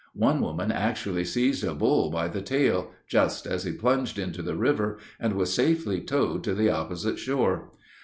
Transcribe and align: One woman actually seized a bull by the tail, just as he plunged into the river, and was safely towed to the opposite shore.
One 0.15 0.41
woman 0.41 0.71
actually 0.71 1.25
seized 1.25 1.63
a 1.63 1.75
bull 1.75 2.09
by 2.09 2.27
the 2.27 2.41
tail, 2.41 2.89
just 3.07 3.45
as 3.45 3.65
he 3.65 3.71
plunged 3.73 4.17
into 4.17 4.41
the 4.41 4.55
river, 4.55 4.97
and 5.19 5.33
was 5.35 5.53
safely 5.53 6.01
towed 6.01 6.43
to 6.45 6.55
the 6.55 6.71
opposite 6.71 7.19
shore. 7.19 7.69